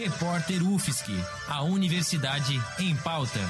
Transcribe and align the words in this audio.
Repórter 0.00 0.62
UFSC, 0.62 1.10
a 1.48 1.64
Universidade 1.64 2.54
em 2.78 2.94
Pauta. 2.98 3.40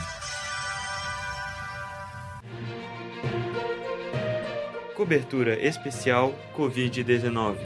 Cobertura 4.97 5.63
especial 5.63 6.35
Covid-19. 6.57 7.59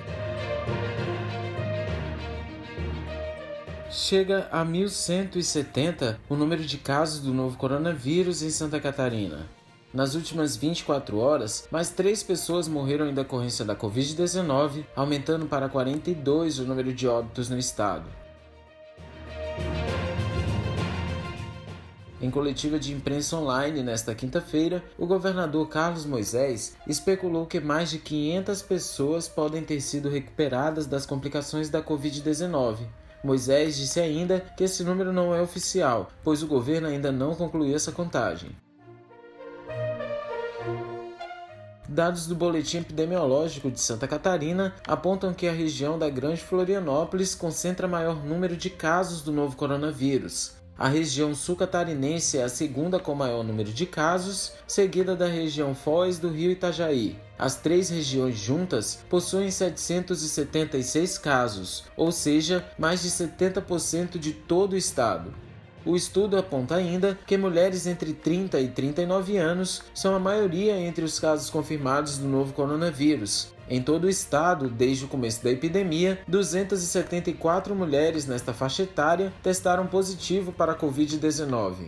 Chega 3.89 4.49
a 4.51 4.65
1.170 4.65 6.17
o 6.29 6.35
número 6.35 6.65
de 6.65 6.77
casos 6.77 7.21
do 7.21 7.33
novo 7.33 7.57
coronavírus 7.57 8.43
em 8.43 8.51
Santa 8.51 8.81
Catarina. 8.81 9.49
Nas 9.95 10.17
últimas 10.17 10.57
24 10.57 11.19
horas, 11.19 11.69
mais 11.71 11.91
três 11.91 12.25
pessoas 12.25 12.67
morreram 12.67 13.09
em 13.09 13.15
decorrência 13.15 13.65
da 13.65 13.77
Covid-19, 13.77 14.85
aumentando 14.97 15.47
para 15.47 15.69
42 15.69 16.59
o 16.59 16.65
número 16.65 16.93
de 16.93 17.07
óbitos 17.07 17.49
no 17.49 17.57
estado. 17.57 18.22
Em 22.23 22.31
coletiva 22.31 22.79
de 22.79 22.93
imprensa 22.93 23.37
online 23.37 23.83
nesta 23.83 24.15
quinta-feira, 24.15 24.81
o 24.97 25.09
governador 25.09 25.69
Carlos 25.69 26.07
Moisés 26.07 26.77
especulou 26.87 27.47
que 27.47 27.59
mais 27.59 27.91
de 27.91 27.99
500 27.99 28.63
pessoas 28.63 29.29
podem 29.29 29.65
ter 29.65 29.81
sido 29.81 30.09
recuperadas 30.09 30.87
das 30.87 31.05
complicações 31.05 31.69
da 31.69 31.83
Covid-19. 31.83 32.87
Moisés 33.25 33.77
disse 33.77 33.99
ainda 33.99 34.39
que 34.57 34.63
esse 34.63 34.85
número 34.85 35.13
não 35.13 35.35
é 35.35 35.43
oficial, 35.43 36.13
pois 36.23 36.45
o 36.45 36.47
governo 36.47 36.87
ainda 36.87 37.11
não 37.11 37.35
concluiu 37.35 37.75
essa 37.75 37.91
contagem. 37.91 38.51
Dados 41.89 42.29
do 42.29 42.37
Boletim 42.37 42.79
Epidemiológico 42.79 43.69
de 43.69 43.81
Santa 43.81 44.07
Catarina 44.07 44.73
apontam 44.87 45.35
que 45.35 45.49
a 45.49 45.53
região 45.53 45.99
da 45.99 46.09
Grande 46.09 46.41
Florianópolis 46.41 47.35
concentra 47.35 47.89
maior 47.89 48.25
número 48.25 48.57
de 48.57 48.71
casos 48.71 49.23
do 49.23 49.33
novo 49.33 49.57
coronavírus. 49.57 50.62
A 50.79 50.89
região 50.89 51.35
sul 51.35 51.55
catarinense 51.55 52.39
é 52.39 52.43
a 52.43 52.49
segunda 52.49 52.99
com 52.99 53.15
maior 53.15 53.45
número 53.45 53.71
de 53.71 53.85
casos, 53.85 54.53
seguida 54.67 55.15
da 55.15 55.27
região 55.27 55.75
Foz 55.75 56.19
do 56.19 56.31
Rio 56.31 56.51
Itajaí. 56.51 57.19
As 57.39 57.57
três 57.57 57.91
regiões 57.91 58.37
juntas 58.39 59.05
possuem 59.09 59.51
776 59.51 61.19
casos, 61.19 61.85
ou 61.97 62.11
seja, 62.11 62.65
mais 62.79 63.03
de 63.03 63.11
70% 63.11 64.19
de 64.19 64.33
todo 64.33 64.73
o 64.73 64.77
estado. 64.77 65.33
O 65.85 65.97
estudo 65.97 66.39
aponta 66.39 66.77
ainda 66.77 67.19
que 67.27 67.37
mulheres 67.37 67.87
entre 67.87 68.13
30 68.15 68.61
e 68.61 68.69
39 68.69 69.37
anos 69.37 69.83
são 69.93 70.15
a 70.15 70.19
maioria 70.19 70.79
entre 70.79 71.05
os 71.05 71.19
casos 71.19 71.51
confirmados 71.51 72.19
do 72.19 72.29
novo 72.29 72.53
coronavírus. 72.53 73.53
Em 73.73 73.81
todo 73.81 74.05
o 74.05 74.11
estado, 74.11 74.69
desde 74.69 75.07
o 75.07 75.09
começo 75.09 75.43
da 75.43 75.51
epidemia, 75.51 76.21
274 76.29 77.75
mulheres 77.75 78.27
nesta 78.27 78.53
faixa 78.53 78.83
etária 78.83 79.33
testaram 79.43 79.87
positivo 79.87 80.53
para 80.53 80.73
a 80.73 80.79
Covid-19. 80.79 81.87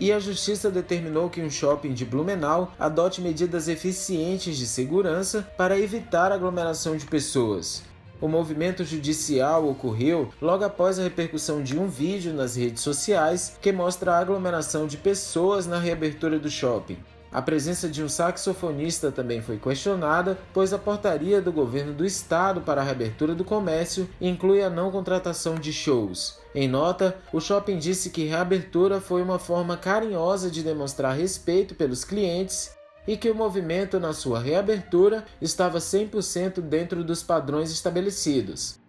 E 0.00 0.10
a 0.10 0.18
justiça 0.18 0.70
determinou 0.70 1.28
que 1.28 1.42
um 1.42 1.50
shopping 1.50 1.92
de 1.92 2.06
Blumenau 2.06 2.72
adote 2.78 3.20
medidas 3.20 3.68
eficientes 3.68 4.56
de 4.56 4.66
segurança 4.66 5.46
para 5.58 5.78
evitar 5.78 6.32
aglomeração 6.32 6.96
de 6.96 7.04
pessoas. 7.04 7.82
O 8.22 8.26
movimento 8.26 8.84
judicial 8.84 9.68
ocorreu 9.68 10.30
logo 10.40 10.64
após 10.64 10.98
a 10.98 11.02
repercussão 11.02 11.62
de 11.62 11.78
um 11.78 11.88
vídeo 11.88 12.32
nas 12.32 12.56
redes 12.56 12.82
sociais 12.82 13.58
que 13.60 13.70
mostra 13.70 14.14
a 14.14 14.18
aglomeração 14.18 14.86
de 14.86 14.96
pessoas 14.96 15.66
na 15.66 15.78
reabertura 15.78 16.38
do 16.38 16.48
shopping. 16.48 16.96
A 17.32 17.40
presença 17.40 17.88
de 17.88 18.02
um 18.02 18.08
saxofonista 18.08 19.12
também 19.12 19.40
foi 19.40 19.56
questionada, 19.56 20.36
pois 20.52 20.72
a 20.72 20.78
portaria 20.78 21.40
do 21.40 21.52
governo 21.52 21.92
do 21.92 22.04
estado 22.04 22.60
para 22.60 22.80
a 22.80 22.84
reabertura 22.84 23.36
do 23.36 23.44
comércio 23.44 24.08
inclui 24.20 24.62
a 24.62 24.68
não 24.68 24.90
contratação 24.90 25.54
de 25.54 25.72
shows. 25.72 26.40
Em 26.52 26.66
nota, 26.66 27.16
o 27.32 27.40
shopping 27.40 27.78
disse 27.78 28.10
que 28.10 28.24
reabertura 28.24 29.00
foi 29.00 29.22
uma 29.22 29.38
forma 29.38 29.76
carinhosa 29.76 30.50
de 30.50 30.64
demonstrar 30.64 31.16
respeito 31.16 31.76
pelos 31.76 32.04
clientes 32.04 32.74
e 33.06 33.16
que 33.16 33.30
o 33.30 33.34
movimento 33.34 34.00
na 34.00 34.12
sua 34.12 34.40
reabertura 34.40 35.24
estava 35.40 35.78
100% 35.78 36.60
dentro 36.60 37.04
dos 37.04 37.22
padrões 37.22 37.70
estabelecidos. 37.70 38.80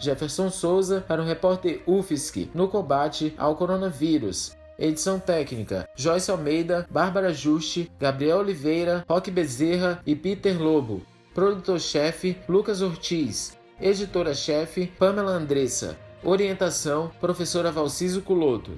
Jefferson 0.00 0.50
Souza 0.50 1.04
para 1.06 1.22
o 1.22 1.24
repórter 1.24 1.82
UFSC 1.86 2.50
no 2.54 2.68
combate 2.68 3.34
ao 3.36 3.54
coronavírus. 3.54 4.54
Edição 4.78 5.20
técnica: 5.20 5.88
Joyce 5.94 6.30
Almeida, 6.30 6.86
Bárbara 6.90 7.32
Juste, 7.32 7.90
Gabriel 7.98 8.38
Oliveira, 8.38 9.04
Roque 9.08 9.30
Bezerra 9.30 10.00
e 10.06 10.16
Peter 10.16 10.60
Lobo. 10.60 11.02
Produtor-chefe: 11.32 12.36
Lucas 12.48 12.82
Ortiz. 12.82 13.56
Editora-chefe: 13.80 14.92
Pamela 14.98 15.32
Andressa. 15.32 15.96
Orientação: 16.22 17.12
Professora 17.20 17.70
Valciso 17.70 18.22
Culoto. 18.22 18.72